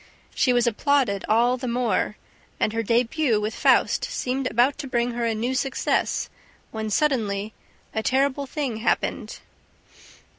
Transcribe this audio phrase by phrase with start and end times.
[0.33, 2.17] She was applauded all the more;
[2.59, 6.27] and her debut with Faust seemed about to bring her a new success,
[6.71, 7.53] when suddenly...
[7.93, 9.41] a terrible thing happened.